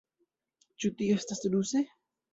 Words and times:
Ĉu 0.85 0.91
tio 1.03 1.19
estas 1.23 1.45
ruse? 1.57 1.87